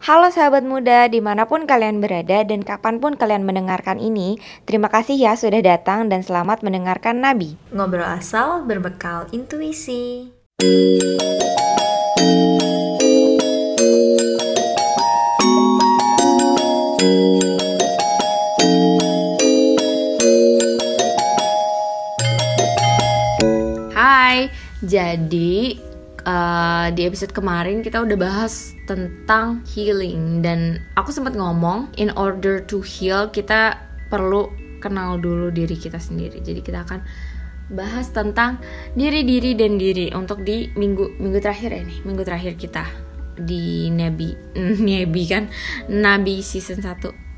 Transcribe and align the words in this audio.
Halo 0.00 0.32
sahabat 0.32 0.64
muda, 0.64 1.12
di 1.12 1.20
mana 1.20 1.44
pun 1.44 1.68
kalian 1.68 2.00
berada 2.00 2.40
dan 2.40 2.64
kapan 2.64 3.04
pun 3.04 3.20
kalian 3.20 3.44
mendengarkan 3.44 4.00
ini, 4.00 4.40
terima 4.64 4.88
kasih 4.88 5.12
ya 5.12 5.36
sudah 5.36 5.60
datang 5.60 6.08
dan 6.08 6.24
selamat 6.24 6.64
mendengarkan 6.64 7.20
Nabi. 7.20 7.60
Ngobrol 7.68 8.08
asal 8.08 8.64
berbekal 8.64 9.28
intuisi. 9.28 10.32
Hai, 23.92 24.48
jadi 24.80 25.89
uh, 26.24 26.88
di 26.92 27.06
episode 27.06 27.32
kemarin 27.32 27.80
kita 27.84 28.02
udah 28.02 28.16
bahas 28.16 28.74
tentang 28.84 29.64
healing. 29.68 30.44
Dan 30.44 30.80
aku 30.96 31.12
sempat 31.12 31.36
ngomong 31.36 31.92
in 31.96 32.12
order 32.16 32.60
to 32.64 32.80
heal 32.84 33.28
kita 33.28 33.76
perlu 34.08 34.50
kenal 34.80 35.20
dulu 35.20 35.52
diri 35.52 35.76
kita 35.76 36.00
sendiri. 36.00 36.40
Jadi 36.40 36.60
kita 36.64 36.82
akan 36.84 37.00
bahas 37.70 38.10
tentang 38.10 38.58
diri-diri 38.98 39.54
dan 39.54 39.78
diri 39.78 40.10
untuk 40.10 40.42
di 40.42 40.72
minggu 40.74 41.20
minggu 41.22 41.38
terakhir 41.38 41.70
ini, 41.70 42.02
minggu 42.02 42.26
terakhir 42.26 42.58
kita 42.58 42.82
di 43.38 43.88
Nabi 43.92 44.34
Nabi 44.90 45.22
kan? 45.28 45.46
Nabi 45.86 46.42
season 46.42 46.82
1 46.82 47.30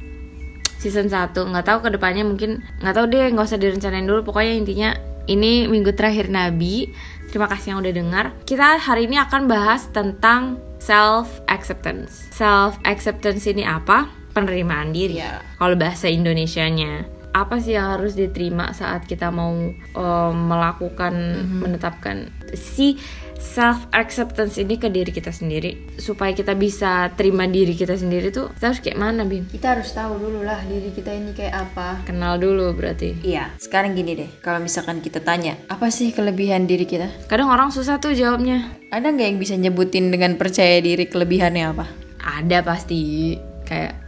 season 0.83 1.07
1 1.07 1.31
nggak 1.31 1.63
tahu 1.63 1.79
ke 1.87 1.95
depannya 1.95 2.27
mungkin 2.27 2.59
nggak 2.83 2.95
tahu 2.99 3.07
deh 3.07 3.31
nggak 3.31 3.47
usah 3.47 3.61
direncanain 3.61 4.03
dulu. 4.03 4.27
Pokoknya 4.27 4.55
intinya 4.59 4.91
ini 5.27 5.67
minggu 5.71 5.95
terakhir 5.95 6.31
Nabi. 6.33 6.91
Terima 7.31 7.49
kasih 7.49 7.77
yang 7.77 7.81
udah 7.81 7.95
dengar. 7.95 8.25
Kita 8.45 8.77
hari 8.77 9.09
ini 9.09 9.17
akan 9.17 9.49
bahas 9.49 9.89
tentang 9.89 10.61
self 10.83 11.41
acceptance. 11.49 12.29
Self 12.35 12.77
acceptance 12.85 13.49
ini 13.49 13.65
apa? 13.65 14.11
Penerimaan 14.37 14.93
diri. 14.93 15.21
Yeah. 15.21 15.41
Kalau 15.57 15.77
bahasa 15.77 16.09
Indonesianya 16.09 17.23
apa 17.33 17.57
sih 17.65 17.81
yang 17.81 17.97
harus 17.97 18.13
diterima 18.13 18.77
saat 18.77 19.09
kita 19.09 19.33
mau 19.33 19.73
um, 19.97 20.35
melakukan 20.37 21.17
mm 21.17 21.41
-hmm. 21.41 21.61
menetapkan 21.65 22.17
si 22.53 23.01
self 23.43 23.91
acceptance 23.91 24.57
ini 24.63 24.79
ke 24.79 24.87
diri 24.87 25.11
kita 25.11 25.35
sendiri. 25.35 25.99
Supaya 25.99 26.31
kita 26.31 26.55
bisa 26.55 27.11
terima 27.19 27.51
diri 27.51 27.75
kita 27.75 27.99
sendiri 27.99 28.31
tuh 28.31 28.55
kita 28.55 28.71
harus 28.71 28.81
kayak 28.81 28.99
mana 29.03 29.27
bin 29.27 29.45
kita 29.51 29.75
harus 29.75 29.91
tahu 29.91 30.23
dulu 30.23 30.47
lah 30.47 30.63
diri 30.63 30.95
kita 30.95 31.11
ini 31.11 31.35
kayak 31.35 31.69
apa. 31.69 32.07
Kenal 32.07 32.39
dulu 32.39 32.71
berarti. 32.73 33.19
Iya. 33.27 33.51
Sekarang 33.59 33.99
gini 33.99 34.15
deh 34.15 34.31
kalau 34.39 34.63
misalkan 34.63 35.03
kita 35.03 35.19
tanya 35.21 35.59
apa 35.67 35.91
sih 35.91 36.15
kelebihan 36.15 36.71
diri 36.71 36.87
kita? 36.87 37.11
Kadang 37.27 37.51
orang 37.51 37.75
susah 37.75 37.99
tuh 37.99 38.15
jawabnya. 38.15 38.79
Ada 38.95 39.11
nggak 39.11 39.29
yang 39.35 39.41
bisa 39.43 39.55
nyebutin 39.59 40.15
dengan 40.15 40.39
percaya 40.39 40.79
diri 40.79 41.11
kelebihannya 41.11 41.65
apa? 41.75 41.87
Ada 42.23 42.63
pasti. 42.63 43.35
Kayak 43.63 44.02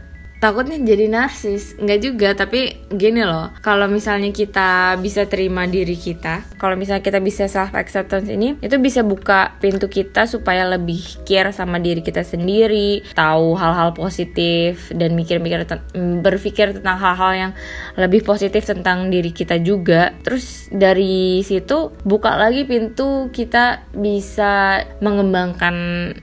takutnya 0.45 0.77
jadi 0.77 1.09
narsis. 1.09 1.73
Nggak 1.81 1.99
juga 2.05 2.29
tapi 2.37 2.85
gini 2.93 3.25
loh. 3.25 3.49
Kalau 3.65 3.89
misalnya 3.89 4.29
kita 4.29 4.93
bisa 5.01 5.25
terima 5.25 5.65
diri 5.65 5.97
kita 5.97 6.45
kalau 6.61 6.75
misalnya 6.77 7.05
kita 7.05 7.21
bisa 7.21 7.45
self 7.45 7.73
acceptance 7.73 8.25
ini 8.25 8.57
itu 8.61 8.77
bisa 8.81 9.01
buka 9.05 9.53
pintu 9.61 9.85
kita 9.85 10.25
supaya 10.25 10.65
lebih 10.65 11.01
care 11.27 11.53
sama 11.53 11.77
diri 11.77 12.01
kita 12.01 12.25
sendiri 12.25 13.05
tahu 13.13 13.53
hal-hal 13.53 13.93
positif 13.93 14.89
dan 14.93 15.13
mikir-mikir 15.13 15.65
berpikir 16.25 16.73
tentang 16.73 16.97
hal-hal 16.97 17.31
yang 17.33 17.51
lebih 18.01 18.25
positif 18.25 18.65
tentang 18.65 19.13
diri 19.13 19.29
kita 19.29 19.61
juga. 19.61 20.15
Terus 20.25 20.69
dari 20.73 21.45
situ 21.45 21.93
buka 22.01 22.33
lagi 22.33 22.65
pintu 22.65 23.29
kita 23.29 23.85
bisa 23.93 24.83
mengembangkan 25.05 25.75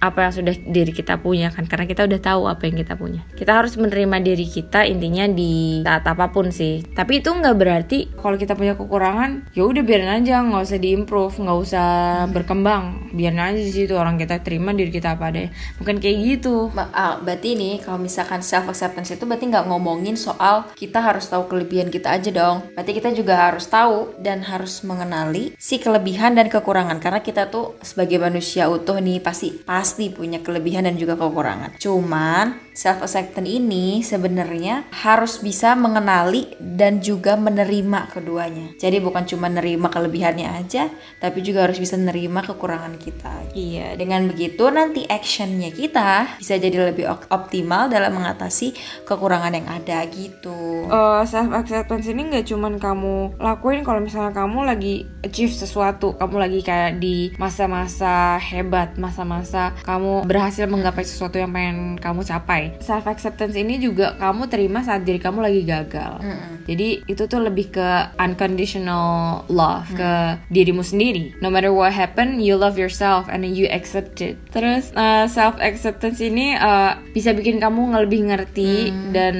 apa 0.02 0.28
yang 0.28 0.32
sudah 0.34 0.54
diri 0.68 0.90
kita 0.90 1.22
punya 1.22 1.54
kan 1.54 1.70
karena 1.70 1.86
kita 1.86 2.08
udah 2.08 2.20
tahu 2.20 2.42
apa 2.50 2.66
yang 2.68 2.82
kita 2.82 2.94
punya. 2.98 3.22
Kita 3.38 3.62
harus 3.62 3.78
menerima 3.78 4.11
menerima 4.12 4.28
diri 4.28 4.44
kita 4.44 4.84
intinya 4.84 5.24
di 5.24 5.80
saat 5.80 6.04
apa 6.04 6.28
pun 6.28 6.52
sih. 6.52 6.84
Tapi 6.92 7.24
itu 7.24 7.32
nggak 7.32 7.56
berarti 7.56 7.98
kalau 8.20 8.36
kita 8.36 8.52
punya 8.52 8.76
kekurangan 8.76 9.48
ya 9.56 9.64
udah 9.64 9.80
biarin 9.80 10.12
aja 10.12 10.44
nggak 10.44 10.62
usah 10.68 10.76
diimprove 10.76 11.34
nggak 11.40 11.58
usah 11.64 11.88
berkembang. 12.28 13.08
Biarin 13.16 13.40
aja 13.40 13.56
di 13.56 13.72
situ 13.72 13.96
orang 13.96 14.20
kita 14.20 14.44
terima 14.44 14.76
diri 14.76 14.92
kita 14.92 15.16
apa 15.16 15.32
deh 15.32 15.48
bukan 15.80 15.96
kayak 15.96 16.16
gitu. 16.20 16.68
Ba 16.76 16.92
ah, 16.92 17.16
berarti 17.24 17.56
ini 17.56 17.80
kalau 17.80 17.96
misalkan 17.96 18.44
self 18.44 18.68
acceptance 18.68 19.16
itu 19.16 19.24
berarti 19.24 19.48
nggak 19.48 19.64
ngomongin 19.72 20.20
soal 20.20 20.68
kita 20.76 21.00
harus 21.00 21.32
tahu 21.32 21.48
kelebihan 21.48 21.88
kita 21.88 22.12
aja 22.12 22.28
dong. 22.28 22.68
Berarti 22.76 22.92
kita 22.92 23.08
juga 23.16 23.48
harus 23.48 23.64
tahu 23.64 24.12
dan 24.20 24.44
harus 24.44 24.84
mengenali 24.84 25.56
si 25.56 25.80
kelebihan 25.80 26.36
dan 26.36 26.52
kekurangan. 26.52 27.00
Karena 27.00 27.24
kita 27.24 27.48
tuh 27.48 27.80
sebagai 27.80 28.20
manusia 28.20 28.68
utuh 28.68 29.00
nih 29.00 29.24
pasti 29.24 29.56
pasti 29.64 30.12
punya 30.12 30.44
kelebihan 30.44 30.84
dan 30.84 31.00
juga 31.00 31.16
kekurangan. 31.16 31.80
Cuman 31.80 32.72
self 32.76 33.04
acceptance 33.04 33.48
ini 33.48 34.01
sebenarnya 34.02 34.86
harus 34.92 35.40
bisa 35.40 35.74
mengenali 35.74 36.54
dan 36.58 37.02
juga 37.02 37.34
menerima 37.34 38.12
keduanya. 38.12 38.74
Jadi 38.78 38.98
bukan 39.02 39.24
cuma 39.26 39.50
nerima 39.50 39.88
kelebihannya 39.88 40.48
aja, 40.62 40.90
tapi 41.18 41.42
juga 41.42 41.66
harus 41.66 41.78
bisa 41.78 41.98
nerima 41.98 42.42
kekurangan 42.42 42.98
kita. 42.98 43.54
Iya, 43.56 43.98
dengan 43.98 44.28
begitu 44.30 44.68
nanti 44.70 45.06
actionnya 45.06 45.74
kita 45.74 46.38
bisa 46.38 46.58
jadi 46.58 46.92
lebih 46.92 47.08
optimal 47.30 47.90
dalam 47.90 48.14
mengatasi 48.14 48.74
kekurangan 49.06 49.52
yang 49.54 49.68
ada 49.68 50.04
gitu. 50.10 50.86
Uh, 50.88 51.22
self 51.26 51.50
acceptance 51.52 52.06
ini 52.06 52.30
nggak 52.30 52.46
cuma 52.48 52.70
kamu 52.72 53.36
lakuin 53.38 53.82
kalau 53.82 54.00
misalnya 54.00 54.32
kamu 54.32 54.64
lagi 54.64 54.94
achieve 55.26 55.52
sesuatu, 55.52 56.14
kamu 56.16 56.36
lagi 56.38 56.60
kayak 56.62 56.98
di 57.02 57.34
masa-masa 57.38 58.38
hebat, 58.38 58.94
masa-masa 58.98 59.74
kamu 59.82 60.26
berhasil 60.26 60.66
menggapai 60.70 61.04
sesuatu 61.04 61.38
yang 61.38 61.50
pengen 61.50 61.98
kamu 61.98 62.22
capai. 62.22 62.74
Self 62.78 63.06
acceptance 63.06 63.58
ini 63.58 63.81
juga 63.82 64.14
kamu 64.22 64.46
terima 64.46 64.86
saat 64.86 65.02
diri 65.02 65.18
kamu 65.18 65.42
lagi 65.42 65.66
gagal. 65.66 66.22
Mm 66.22 66.30
-hmm. 66.30 66.52
Jadi 66.70 66.88
itu 67.10 67.22
tuh 67.26 67.40
lebih 67.42 67.74
ke 67.74 67.88
unconditional 68.22 69.42
love 69.50 69.90
mm. 69.90 69.98
ke 69.98 70.12
dirimu 70.54 70.86
sendiri. 70.86 71.34
No 71.42 71.50
matter 71.50 71.74
what 71.74 71.90
happen, 71.90 72.38
you 72.38 72.54
love 72.54 72.78
yourself 72.78 73.26
and 73.26 73.42
you 73.42 73.66
accept 73.66 74.22
it. 74.22 74.38
Terus 74.54 74.94
uh, 74.94 75.26
self 75.26 75.58
acceptance 75.58 76.22
ini 76.22 76.54
uh, 76.54 76.94
bisa 77.10 77.34
bikin 77.34 77.58
kamu 77.58 78.06
lebih 78.06 78.30
ngerti 78.30 78.94
mm. 78.94 79.10
dan 79.10 79.36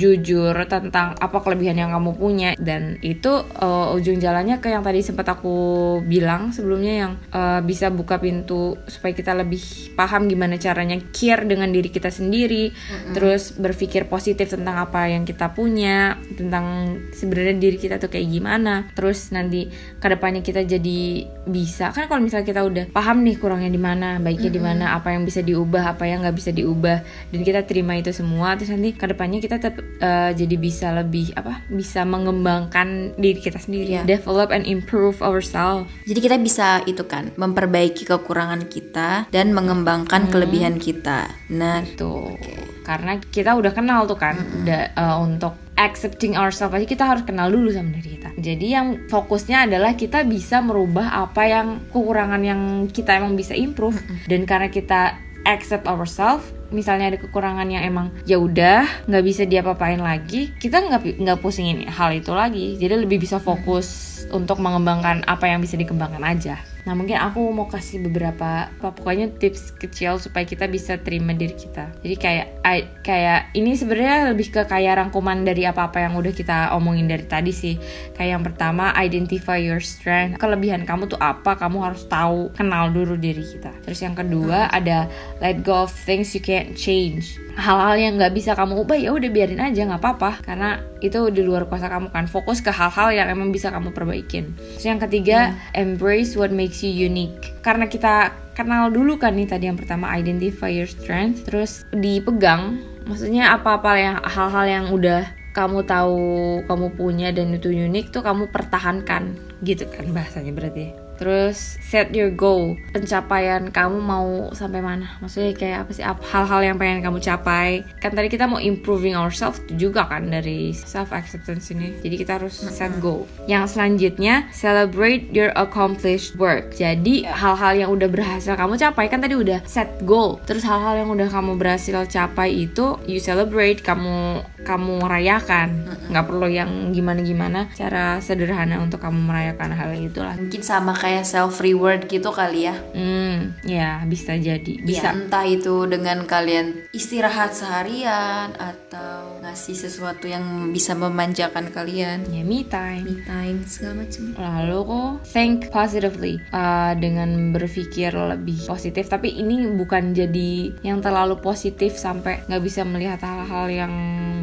jujur 0.00 0.56
tentang 0.64 1.12
apa 1.20 1.38
kelebihan 1.44 1.76
yang 1.76 1.90
kamu 1.92 2.16
punya 2.16 2.50
dan 2.56 2.96
itu 3.04 3.44
uh, 3.60 3.92
ujung 3.92 4.18
jalannya 4.18 4.58
ke 4.62 4.72
yang 4.72 4.80
tadi 4.80 5.04
sempat 5.04 5.28
aku 5.28 6.00
bilang 6.04 6.54
sebelumnya 6.56 6.94
yang 7.06 7.12
uh, 7.34 7.60
bisa 7.60 7.92
buka 7.92 8.16
pintu 8.16 8.78
supaya 8.88 9.12
kita 9.12 9.36
lebih 9.36 9.60
paham 9.98 10.30
gimana 10.30 10.56
caranya 10.56 10.96
care 11.12 11.44
dengan 11.44 11.68
diri 11.68 11.90
kita 11.92 12.08
sendiri, 12.08 12.70
mm 12.70 12.74
-hmm. 12.74 13.12
terus 13.12 13.52
berpikir 13.54 13.73
berpikir 13.74 14.06
positif 14.06 14.54
tentang 14.54 14.78
apa 14.78 15.10
yang 15.10 15.26
kita 15.26 15.50
punya 15.50 16.14
tentang 16.38 16.96
sebenarnya 17.10 17.58
diri 17.58 17.74
kita 17.74 17.98
tuh 17.98 18.06
kayak 18.06 18.30
gimana 18.30 18.86
terus 18.94 19.34
nanti 19.34 19.66
ke 19.98 20.06
depannya 20.06 20.46
kita 20.46 20.62
jadi 20.62 21.26
bisa 21.50 21.90
kan 21.90 22.06
kalau 22.06 22.22
misalnya 22.22 22.46
kita 22.46 22.62
udah 22.62 22.84
paham 22.94 23.26
nih 23.26 23.34
kurangnya 23.34 23.74
di 23.74 23.82
mana 23.82 24.22
baiknya 24.22 24.48
mm 24.48 24.54
-hmm. 24.54 24.56
di 24.56 24.60
mana 24.62 24.84
apa 24.94 25.10
yang 25.10 25.26
bisa 25.26 25.42
diubah 25.42 25.98
apa 25.98 26.06
yang 26.06 26.22
nggak 26.22 26.38
bisa 26.38 26.54
diubah 26.54 27.02
dan 27.34 27.40
kita 27.42 27.66
terima 27.66 27.98
itu 27.98 28.14
semua 28.14 28.54
terus 28.54 28.70
nanti 28.70 28.94
ke 28.94 29.04
depannya 29.10 29.42
kita 29.42 29.58
tetap 29.58 29.82
uh, 29.98 30.30
jadi 30.30 30.54
bisa 30.54 30.94
lebih 30.94 31.34
apa 31.34 31.66
bisa 31.66 32.06
mengembangkan 32.06 33.18
diri 33.18 33.42
kita 33.42 33.58
sendiri 33.58 33.98
yeah. 33.98 34.06
develop 34.06 34.54
and 34.54 34.70
improve 34.70 35.18
ourselves 35.18 35.90
jadi 36.06 36.20
kita 36.22 36.36
bisa 36.38 36.86
itu 36.86 37.02
kan 37.02 37.34
memperbaiki 37.34 38.06
kekurangan 38.06 38.70
kita 38.70 39.26
dan 39.34 39.50
mengembangkan 39.50 40.30
hmm. 40.30 40.30
kelebihan 40.30 40.78
kita 40.78 41.26
nah 41.50 41.82
itu 41.82 42.38
okay 42.38 42.73
karena 42.84 43.16
kita 43.18 43.56
udah 43.56 43.72
kenal 43.72 44.04
tuh 44.04 44.20
kan 44.20 44.36
mm-hmm. 44.36 44.64
da, 44.68 44.92
uh, 44.94 45.16
untuk 45.24 45.56
accepting 45.74 46.38
ourselves 46.38 46.76
aja 46.76 46.86
kita 46.86 47.02
harus 47.02 47.24
kenal 47.26 47.50
dulu 47.50 47.72
sama 47.72 47.90
diri 47.98 48.20
kita. 48.20 48.30
Jadi 48.38 48.66
yang 48.70 48.86
fokusnya 49.10 49.66
adalah 49.66 49.98
kita 49.98 50.22
bisa 50.22 50.62
merubah 50.62 51.26
apa 51.26 51.42
yang 51.48 51.82
kekurangan 51.90 52.42
yang 52.44 52.60
kita 52.92 53.16
emang 53.18 53.34
bisa 53.34 53.56
improve. 53.56 53.96
Mm-hmm. 53.96 54.28
dan 54.30 54.40
karena 54.44 54.68
kita 54.68 55.00
accept 55.44 55.84
ourselves 55.88 56.44
misalnya 56.72 57.12
ada 57.12 57.18
kekurangan 57.20 57.68
yang 57.68 57.84
emang 57.84 58.08
ya 58.24 58.40
udah 58.40 59.06
nggak 59.06 59.24
bisa 59.24 59.42
diapa-apain 59.44 60.00
lagi 60.00 60.50
kita 60.56 60.80
nggak 60.80 61.20
nggak 61.20 61.38
pusingin 61.40 61.88
hal 61.88 62.12
itu 62.12 62.32
lagi. 62.36 62.76
Jadi 62.76 63.08
lebih 63.08 63.24
bisa 63.24 63.40
fokus 63.40 64.22
untuk 64.28 64.60
mengembangkan 64.60 65.24
apa 65.24 65.48
yang 65.48 65.60
bisa 65.64 65.80
dikembangkan 65.80 66.24
aja 66.24 66.73
Nah 66.84 66.92
mungkin 66.92 67.16
aku 67.16 67.40
mau 67.48 67.64
kasih 67.64 68.04
beberapa 68.04 68.68
apa 68.68 68.92
pokoknya 68.92 69.32
tips 69.40 69.72
kecil 69.80 70.20
supaya 70.20 70.44
kita 70.44 70.68
bisa 70.68 71.00
terima 71.00 71.32
diri 71.32 71.56
kita. 71.56 71.88
Jadi 72.04 72.16
kayak 72.20 72.46
I, 72.60 72.78
kayak 73.00 73.56
ini 73.56 73.72
sebenarnya 73.72 74.36
lebih 74.36 74.52
ke 74.52 74.62
kayak 74.68 75.00
rangkuman 75.00 75.44
dari 75.44 75.64
apa-apa 75.64 76.04
yang 76.04 76.14
udah 76.20 76.32
kita 76.32 76.76
omongin 76.76 77.08
dari 77.08 77.24
tadi 77.24 77.52
sih. 77.52 77.80
Kayak 78.12 78.30
yang 78.40 78.44
pertama 78.44 78.92
identify 79.00 79.56
your 79.56 79.80
strength. 79.80 80.36
Kelebihan 80.36 80.84
kamu 80.84 81.08
tuh 81.08 81.20
apa? 81.20 81.56
Kamu 81.56 81.80
harus 81.80 82.04
tahu, 82.04 82.52
kenal 82.52 82.92
dulu 82.92 83.16
diri 83.16 83.40
kita. 83.40 83.72
Terus 83.88 84.00
yang 84.04 84.12
kedua 84.12 84.68
hmm. 84.68 84.76
ada 84.76 85.08
let 85.40 85.64
go 85.64 85.88
of 85.88 85.92
things 85.92 86.36
you 86.36 86.44
can't 86.44 86.76
change 86.76 87.40
hal-hal 87.54 87.94
yang 87.94 88.18
nggak 88.18 88.34
bisa 88.34 88.58
kamu 88.58 88.82
ubah 88.82 88.98
ya 88.98 89.14
udah 89.14 89.30
biarin 89.30 89.62
aja 89.62 89.86
nggak 89.86 90.02
apa-apa 90.02 90.42
karena 90.42 90.82
itu 90.98 91.30
di 91.30 91.42
luar 91.46 91.70
kuasa 91.70 91.86
kamu 91.86 92.10
kan 92.10 92.26
fokus 92.26 92.58
ke 92.58 92.74
hal-hal 92.74 93.14
yang 93.14 93.30
emang 93.30 93.54
bisa 93.54 93.70
kamu 93.70 93.94
perbaikin 93.94 94.58
terus 94.74 94.86
yang 94.86 94.98
ketiga 94.98 95.54
hmm. 95.54 95.78
embrace 95.78 96.34
what 96.34 96.50
makes 96.50 96.73
makes 96.74 96.82
you 96.82 97.06
unique. 97.06 97.54
Karena 97.62 97.86
kita 97.86 98.34
kenal 98.58 98.90
dulu 98.90 99.14
kan 99.14 99.38
nih 99.38 99.46
tadi 99.46 99.70
yang 99.70 99.78
pertama 99.78 100.10
identify 100.18 100.66
your 100.66 100.90
strength, 100.90 101.46
terus 101.46 101.86
dipegang. 101.94 102.82
Maksudnya 103.06 103.54
apa-apa 103.54 103.90
yang 103.94 104.16
hal-hal 104.26 104.66
yang 104.66 104.86
udah 104.90 105.22
kamu 105.54 105.86
tahu 105.86 106.18
kamu 106.66 106.86
punya 106.98 107.30
dan 107.30 107.54
itu 107.54 107.70
unik 107.70 108.10
tuh 108.10 108.26
kamu 108.26 108.50
pertahankan 108.50 109.38
gitu 109.62 109.86
kan 109.86 110.10
bahasanya 110.10 110.50
berarti. 110.50 111.03
Terus 111.16 111.78
set 111.82 112.10
your 112.10 112.30
goal, 112.34 112.74
pencapaian 112.90 113.70
kamu 113.70 113.98
mau 114.02 114.50
sampai 114.50 114.82
mana? 114.82 115.18
Maksudnya 115.22 115.54
kayak 115.54 115.78
apa 115.86 115.90
sih 115.94 116.04
hal-hal 116.04 116.60
yang 116.62 116.76
pengen 116.76 117.04
kamu 117.06 117.18
capai? 117.22 117.86
Kan 118.02 118.14
tadi 118.18 118.26
kita 118.26 118.50
mau 118.50 118.58
improving 118.58 119.14
ourselves 119.14 119.62
juga 119.78 120.06
kan 120.10 120.26
dari 120.26 120.74
self 120.74 121.14
acceptance 121.14 121.70
ini. 121.70 121.94
Jadi 122.02 122.14
kita 122.18 122.42
harus 122.42 122.58
set 122.58 122.90
goal. 122.98 123.26
Yang 123.46 123.78
selanjutnya 123.78 124.50
celebrate 124.50 125.30
your 125.30 125.54
accomplished 125.54 126.34
work. 126.36 126.74
Jadi 126.74 127.26
hal-hal 127.26 127.78
yang 127.78 127.90
udah 127.94 128.08
berhasil 128.10 128.58
kamu 128.58 128.74
capai 128.78 129.06
kan 129.06 129.22
tadi 129.22 129.38
udah 129.38 129.62
set 129.64 130.02
goal. 130.02 130.42
Terus 130.44 130.66
hal-hal 130.66 131.06
yang 131.06 131.10
udah 131.14 131.30
kamu 131.30 131.54
berhasil 131.54 132.06
capai 132.10 132.66
itu 132.66 132.98
you 133.06 133.22
celebrate, 133.22 133.80
kamu 133.86 134.42
kamu 134.64 135.04
merayakan. 135.04 135.68
Nggak 136.08 136.26
perlu 136.26 136.48
yang 136.48 136.90
gimana-gimana. 136.90 137.68
Cara 137.76 138.18
sederhana 138.24 138.80
untuk 138.80 139.00
kamu 139.04 139.20
merayakan 139.20 139.70
hal 139.76 139.92
itu 139.94 140.20
lah. 140.24 140.36
Mungkin 140.40 140.62
sama 140.64 140.96
kayak 140.96 141.28
self 141.28 141.60
reward 141.60 142.08
gitu 142.08 142.32
kali 142.32 142.66
ya. 142.68 142.76
Hmm, 142.96 143.54
ya 143.68 144.00
bisa 144.08 144.34
jadi. 144.34 144.80
Ya, 144.80 144.84
Bisa. 144.84 145.08
entah 145.12 145.44
itu 145.44 145.84
dengan 145.84 146.24
kalian 146.24 146.88
istirahat 146.96 147.52
seharian 147.52 148.56
atau 148.56 149.40
ngasih 149.44 149.76
sesuatu 149.76 150.24
yang 150.24 150.72
bisa 150.72 150.96
memanjakan 150.96 151.68
kalian. 151.68 152.24
Ya 152.32 152.42
me 152.42 152.64
time. 152.64 153.04
Me 153.04 153.16
time 153.22 153.58
segala 153.68 154.04
macam. 154.04 154.22
Lalu 154.40 154.78
kok 154.88 155.12
think 155.28 155.58
positively 155.68 156.40
uh, 156.50 156.96
dengan 156.96 157.52
berpikir 157.52 158.16
lebih 158.16 158.64
positif. 158.64 159.06
Tapi 159.12 159.36
ini 159.36 159.68
bukan 159.76 160.16
jadi 160.16 160.72
yang 160.80 161.04
terlalu 161.04 161.36
positif 161.38 161.96
sampai 162.00 162.46
nggak 162.48 162.62
bisa 162.64 162.82
melihat 162.86 163.20
hal-hal 163.20 163.66
yang 163.68 163.92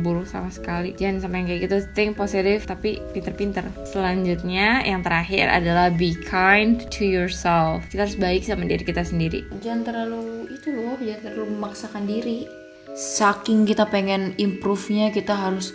buruk 0.01 0.25
sama 0.25 0.49
sekali. 0.49 0.97
Jangan 0.97 1.23
sampai 1.23 1.37
yang 1.41 1.47
kayak 1.47 1.61
gitu. 1.69 1.77
Think 1.93 2.17
positif 2.17 2.65
tapi 2.65 2.99
pinter-pinter. 3.13 3.65
Selanjutnya 3.85 4.81
yang 4.81 5.05
terakhir 5.05 5.47
adalah 5.47 5.93
be 5.93 6.17
kind 6.27 6.81
to 6.89 7.05
yourself. 7.05 7.85
Kita 7.87 8.09
harus 8.09 8.17
baik 8.17 8.41
sama 8.41 8.65
diri 8.65 8.83
kita 8.83 9.05
sendiri. 9.05 9.45
Jangan 9.61 9.81
terlalu 9.85 10.49
itu 10.49 10.67
loh, 10.73 10.97
jangan 10.97 11.21
terlalu 11.29 11.45
memaksakan 11.55 12.03
diri. 12.09 12.49
Saking 12.91 13.63
kita 13.63 13.87
pengen 13.87 14.35
improve-nya 14.35 15.15
kita 15.15 15.31
harus 15.31 15.71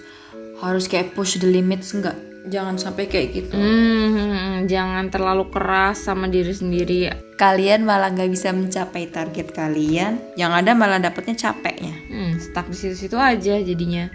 harus 0.61 0.85
kayak 0.89 1.17
push 1.17 1.39
the 1.41 1.49
limits 1.49 1.95
enggak? 1.97 2.17
Jangan 2.47 2.79
sampai 2.79 3.11
kayak 3.11 3.29
gitu. 3.35 3.59
Hmm, 3.59 4.71
jangan 4.71 5.11
terlalu 5.11 5.51
keras 5.51 6.07
sama 6.07 6.31
diri 6.31 6.55
sendiri. 6.55 7.11
Kalian 7.35 7.83
malah 7.83 8.15
nggak 8.15 8.31
bisa 8.31 8.55
mencapai 8.55 9.11
target 9.11 9.51
kalian, 9.51 10.23
yang 10.39 10.55
ada 10.55 10.73
malah 10.73 11.03
dapetnya 11.03 11.35
capeknya. 11.35 11.93
Hmm, 12.07 12.39
stuck 12.39 12.71
di 12.71 12.79
situ-situ 12.79 13.19
aja 13.19 13.59
jadinya. 13.59 14.09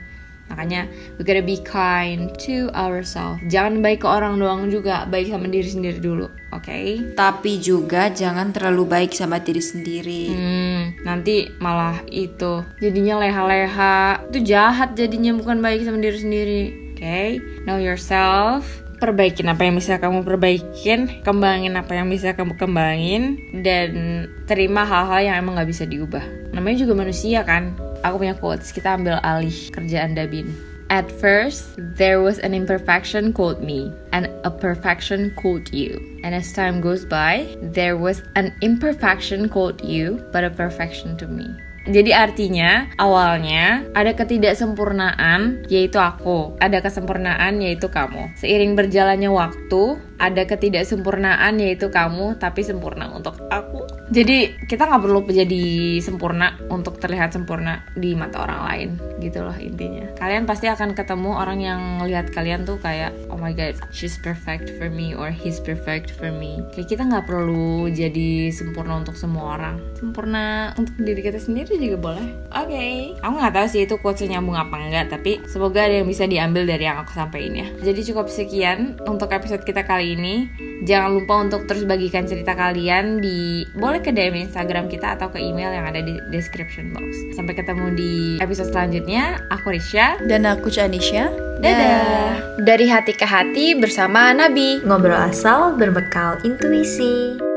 Makanya 0.52 0.92
we 1.16 1.24
gotta 1.24 1.40
be 1.40 1.56
kind 1.64 2.28
to 2.36 2.68
ourselves. 2.76 3.40
Jangan 3.48 3.80
baik 3.80 4.04
ke 4.04 4.08
orang 4.12 4.36
doang 4.36 4.68
juga, 4.68 5.08
baik 5.08 5.32
sama 5.32 5.48
diri 5.48 5.70
sendiri 5.72 6.04
dulu, 6.04 6.28
oke? 6.52 7.16
Tapi 7.16 7.52
juga 7.64 8.12
jangan 8.12 8.52
terlalu 8.52 8.84
baik 8.84 9.16
sama 9.16 9.40
diri 9.40 9.64
sendiri. 9.64 10.24
Hmm, 10.28 10.82
nanti 11.08 11.48
malah 11.64 12.04
itu 12.12 12.68
jadinya 12.84 13.24
leha-leha. 13.24 14.28
Itu 14.28 14.44
jahat 14.44 15.00
jadinya 15.00 15.32
bukan 15.40 15.64
baik 15.64 15.88
sama 15.88 16.04
diri 16.04 16.20
sendiri. 16.20 16.81
Oke, 17.02 17.42
know 17.66 17.82
yourself. 17.82 18.62
Perbaikin 19.02 19.50
apa 19.50 19.66
yang 19.66 19.74
bisa 19.74 19.98
kamu 19.98 20.22
perbaikin, 20.22 21.26
kembangin 21.26 21.74
apa 21.74 21.98
yang 21.98 22.06
bisa 22.06 22.38
kamu 22.38 22.54
kembangin, 22.62 23.42
dan 23.66 24.30
terima 24.46 24.86
hal-hal 24.86 25.34
yang 25.34 25.42
emang 25.42 25.58
gak 25.58 25.66
bisa 25.66 25.90
diubah. 25.90 26.22
Namanya 26.54 26.86
juga 26.86 26.94
manusia 26.94 27.42
kan. 27.42 27.74
Aku 28.06 28.22
punya 28.22 28.38
quotes, 28.38 28.70
kita 28.70 29.02
ambil 29.02 29.18
alih 29.26 29.74
kerjaan 29.74 30.14
Dabin. 30.14 30.54
At 30.94 31.10
first, 31.10 31.74
there 31.98 32.22
was 32.22 32.38
an 32.38 32.54
imperfection 32.54 33.34
called 33.34 33.66
me, 33.66 33.90
and 34.14 34.30
a 34.46 34.54
perfection 34.54 35.34
called 35.34 35.74
you. 35.74 35.98
And 36.22 36.38
as 36.38 36.54
time 36.54 36.86
goes 36.86 37.02
by, 37.02 37.50
there 37.74 37.98
was 37.98 38.22
an 38.38 38.54
imperfection 38.62 39.50
called 39.50 39.82
you, 39.82 40.22
but 40.30 40.46
a 40.46 40.54
perfection 40.54 41.18
to 41.18 41.26
me. 41.26 41.50
Jadi 41.82 42.14
artinya 42.14 42.94
awalnya 43.02 43.90
ada 43.98 44.14
ketidaksempurnaan 44.14 45.66
yaitu 45.66 45.98
aku, 45.98 46.54
ada 46.62 46.78
kesempurnaan 46.78 47.58
yaitu 47.58 47.90
kamu. 47.90 48.30
Seiring 48.38 48.78
berjalannya 48.78 49.34
waktu, 49.34 49.98
ada 50.22 50.46
ketidaksempurnaan 50.46 51.58
yaitu 51.58 51.90
kamu 51.90 52.38
tapi 52.38 52.62
sempurna 52.62 53.10
untuk 53.10 53.42
aku. 53.50 53.81
Jadi 54.12 54.68
kita 54.68 54.92
nggak 54.92 55.08
perlu 55.08 55.24
menjadi 55.24 55.64
sempurna 56.04 56.60
untuk 56.68 57.00
terlihat 57.00 57.32
sempurna 57.32 57.88
di 57.96 58.12
mata 58.12 58.44
orang 58.44 58.62
lain 58.68 58.90
gitu 59.24 59.40
loh 59.40 59.56
intinya. 59.56 60.12
Kalian 60.20 60.44
pasti 60.44 60.68
akan 60.68 60.92
ketemu 60.92 61.32
orang 61.32 61.64
yang 61.64 61.82
lihat 62.04 62.28
kalian 62.36 62.68
tuh 62.68 62.76
kayak 62.84 63.16
oh 63.32 63.40
my 63.40 63.56
god 63.56 63.80
she's 63.96 64.20
perfect 64.20 64.76
for 64.76 64.92
me 64.92 65.16
or 65.16 65.32
he's 65.32 65.64
perfect 65.64 66.12
for 66.12 66.28
me. 66.28 66.60
Kayak 66.76 66.92
kita 66.92 67.04
nggak 67.08 67.24
perlu 67.24 67.88
jadi 67.88 68.52
sempurna 68.52 69.00
untuk 69.00 69.16
semua 69.16 69.56
orang. 69.56 69.80
Sempurna 69.96 70.76
untuk 70.76 71.00
diri 71.00 71.24
kita 71.24 71.40
sendiri 71.40 71.80
juga 71.80 72.12
boleh. 72.12 72.28
Oke. 72.52 72.68
Okay. 72.68 72.96
Aku 73.24 73.34
nggak 73.40 73.56
tahu 73.56 73.68
sih 73.72 73.88
itu 73.88 73.96
quotesnya 74.04 74.36
nyambung 74.36 74.60
apa 74.60 74.76
enggak 74.76 75.06
tapi 75.08 75.40
semoga 75.48 75.88
ada 75.88 76.04
yang 76.04 76.08
bisa 76.12 76.28
diambil 76.28 76.68
dari 76.68 76.84
yang 76.84 77.00
aku 77.00 77.16
sampaikan 77.16 77.64
ya. 77.64 77.68
Jadi 77.80 78.12
cukup 78.12 78.28
sekian 78.28 79.00
untuk 79.08 79.32
episode 79.32 79.64
kita 79.64 79.88
kali 79.88 80.20
ini. 80.20 80.36
Jangan 80.82 81.10
lupa 81.14 81.34
untuk 81.46 81.70
terus 81.70 81.86
bagikan 81.86 82.26
cerita 82.26 82.58
kalian 82.58 83.22
di 83.22 83.70
boleh 83.78 84.02
ke 84.02 84.10
DM 84.10 84.50
Instagram 84.50 84.90
kita 84.90 85.14
atau 85.14 85.30
ke 85.30 85.38
email 85.38 85.70
yang 85.70 85.86
ada 85.86 86.02
di 86.02 86.18
description 86.34 86.90
box. 86.90 87.38
Sampai 87.38 87.54
ketemu 87.54 87.94
di 87.94 88.14
episode 88.42 88.74
selanjutnya. 88.74 89.46
Aku 89.54 89.70
Risha. 89.70 90.18
Dan 90.26 90.50
aku 90.50 90.74
Canisha. 90.74 91.30
Dadah. 91.62 92.58
Dari 92.66 92.90
hati 92.90 93.14
ke 93.14 93.26
hati 93.30 93.78
bersama 93.78 94.34
Nabi. 94.34 94.82
Ngobrol 94.82 95.30
asal 95.30 95.78
berbekal 95.78 96.42
intuisi. 96.42 97.51